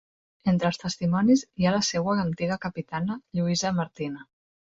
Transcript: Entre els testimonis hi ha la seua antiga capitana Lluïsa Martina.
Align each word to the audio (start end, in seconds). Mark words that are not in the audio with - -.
Entre 0.51 0.69
els 0.69 0.79
testimonis 0.83 1.43
hi 1.63 1.67
ha 1.67 1.73
la 1.75 1.81
seua 1.87 2.15
antiga 2.21 2.57
capitana 2.65 3.19
Lluïsa 3.41 3.73
Martina. 3.81 4.25